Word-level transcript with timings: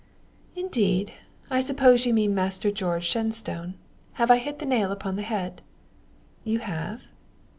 "Indeed! 0.55 1.13
I 1.51 1.59
suppose 1.59 2.07
you 2.07 2.13
mean 2.15 2.33
Master 2.33 2.71
George 2.71 3.05
Shenstone. 3.05 3.75
Have 4.13 4.31
I 4.31 4.37
hit 4.39 4.57
the 4.57 4.65
nail 4.65 4.91
upon 4.91 5.15
the 5.15 5.21
head?" 5.21 5.61
"You 6.43 6.57
have." 6.57 7.05